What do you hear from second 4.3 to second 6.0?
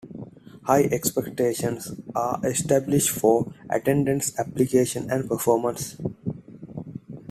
application and performance.